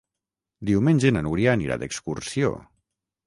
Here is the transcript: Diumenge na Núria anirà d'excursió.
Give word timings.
Diumenge 0.69 1.11
na 1.17 1.21
Núria 1.27 1.53
anirà 1.59 1.77
d'excursió. 1.83 2.53